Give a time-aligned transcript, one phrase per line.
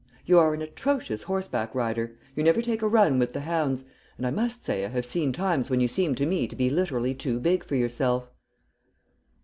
[0.25, 3.83] You are an atrocious horse back rider, you never take a run with the hounds,
[4.17, 6.71] and I must say I have seen times when you seemed to me to be
[6.71, 8.31] literally too big for yourself."